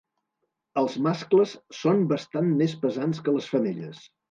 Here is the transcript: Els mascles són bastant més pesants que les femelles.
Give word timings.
Els 0.81 0.95
mascles 1.07 1.53
són 1.81 2.03
bastant 2.15 2.51
més 2.63 2.75
pesants 2.87 3.23
que 3.29 3.37
les 3.39 3.55
femelles. 3.55 4.05